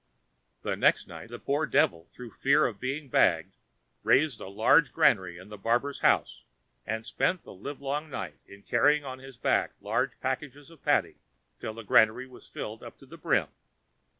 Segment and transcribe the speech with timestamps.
[0.63, 3.53] The next night the poor devil, through fear of being bagged,
[4.01, 6.41] raised a large granary in the barber's house,
[6.87, 11.17] and spent the live long night in carrying on his back large packages of paddy
[11.59, 13.49] till the granary was filled up to the brim.